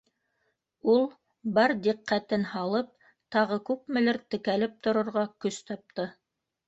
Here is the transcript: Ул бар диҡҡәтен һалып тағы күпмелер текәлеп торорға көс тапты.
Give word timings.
Ул 0.93 1.03
бар 1.57 1.73
диҡҡәтен 1.87 2.47
һалып 2.53 2.89
тағы 3.37 3.59
күпмелер 3.71 4.19
текәлеп 4.35 4.77
торорға 4.89 5.27
көс 5.47 5.61
тапты. 5.69 6.09